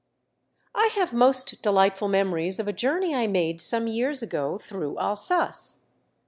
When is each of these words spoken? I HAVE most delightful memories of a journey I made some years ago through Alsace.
I 0.73 0.87
HAVE 0.95 1.13
most 1.13 1.61
delightful 1.61 2.07
memories 2.07 2.59
of 2.59 2.67
a 2.67 2.73
journey 2.73 3.13
I 3.13 3.27
made 3.27 3.61
some 3.61 3.85
years 3.85 4.23
ago 4.23 4.57
through 4.57 4.97
Alsace. 4.97 5.81